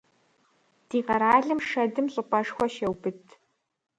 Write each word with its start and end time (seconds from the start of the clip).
Ди 0.87 0.99
къэралым 1.07 1.59
шэдым 1.69 2.07
щӀыпӀэшхуэ 2.13 2.67
щеубыд. 2.73 3.21